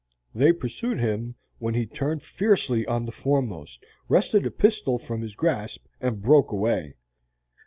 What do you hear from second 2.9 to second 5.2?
the foremost, wrested a pistol